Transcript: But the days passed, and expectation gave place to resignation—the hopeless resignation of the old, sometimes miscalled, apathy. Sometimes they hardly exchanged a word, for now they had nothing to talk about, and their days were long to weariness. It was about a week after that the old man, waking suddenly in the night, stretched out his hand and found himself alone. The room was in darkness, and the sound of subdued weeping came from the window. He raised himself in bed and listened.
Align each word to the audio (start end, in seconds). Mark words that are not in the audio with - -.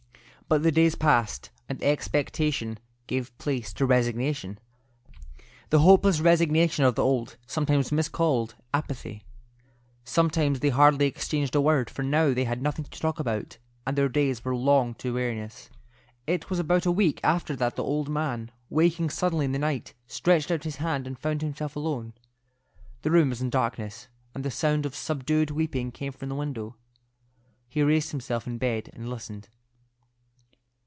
But 0.49 0.63
the 0.63 0.71
days 0.73 0.95
passed, 0.95 1.49
and 1.69 1.81
expectation 1.81 2.77
gave 3.07 3.31
place 3.37 3.71
to 3.71 3.85
resignation—the 3.85 5.79
hopeless 5.79 6.19
resignation 6.19 6.83
of 6.83 6.95
the 6.95 7.03
old, 7.05 7.37
sometimes 7.47 7.89
miscalled, 7.89 8.55
apathy. 8.73 9.23
Sometimes 10.03 10.59
they 10.59 10.67
hardly 10.67 11.07
exchanged 11.07 11.55
a 11.55 11.61
word, 11.61 11.89
for 11.89 12.03
now 12.03 12.33
they 12.33 12.43
had 12.43 12.61
nothing 12.61 12.83
to 12.83 12.99
talk 12.99 13.17
about, 13.17 13.59
and 13.87 13.97
their 13.97 14.09
days 14.09 14.43
were 14.43 14.53
long 14.53 14.93
to 14.95 15.13
weariness. 15.13 15.69
It 16.27 16.49
was 16.49 16.59
about 16.59 16.85
a 16.85 16.91
week 16.91 17.21
after 17.23 17.55
that 17.55 17.77
the 17.77 17.83
old 17.85 18.09
man, 18.09 18.51
waking 18.69 19.09
suddenly 19.09 19.45
in 19.45 19.53
the 19.53 19.57
night, 19.57 19.93
stretched 20.05 20.51
out 20.51 20.65
his 20.65 20.75
hand 20.83 21.07
and 21.07 21.17
found 21.17 21.41
himself 21.41 21.77
alone. 21.77 22.11
The 23.03 23.11
room 23.11 23.29
was 23.29 23.41
in 23.41 23.51
darkness, 23.51 24.09
and 24.35 24.43
the 24.43 24.51
sound 24.51 24.85
of 24.85 24.95
subdued 24.95 25.49
weeping 25.49 25.93
came 25.93 26.11
from 26.11 26.27
the 26.27 26.35
window. 26.35 26.75
He 27.69 27.81
raised 27.83 28.11
himself 28.11 28.45
in 28.45 28.57
bed 28.57 28.89
and 28.91 29.07
listened. 29.07 29.47